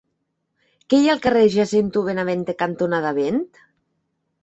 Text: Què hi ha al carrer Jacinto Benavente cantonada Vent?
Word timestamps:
Què 0.93 0.99
hi 1.01 1.09
ha 1.09 1.11
al 1.17 1.21
carrer 1.27 1.45
Jacinto 1.57 2.05
Benavente 2.09 2.59
cantonada 2.65 3.15
Vent? 3.23 3.43